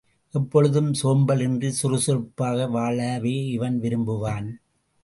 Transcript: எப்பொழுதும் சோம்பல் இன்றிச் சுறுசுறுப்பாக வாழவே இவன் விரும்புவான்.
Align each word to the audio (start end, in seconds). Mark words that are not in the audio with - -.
எப்பொழுதும் 0.33 0.93
சோம்பல் 0.93 1.39
இன்றிச் 1.39 1.79
சுறுசுறுப்பாக 1.81 2.67
வாழவே 2.67 3.35
இவன் 3.47 3.79
விரும்புவான். 3.79 4.49